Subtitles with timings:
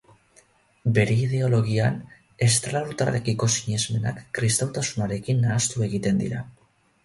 [0.95, 1.99] Bere ideologian
[2.47, 6.45] estralurtarrekiko sinesmenak kristautasunarekin nahastu egiten dira.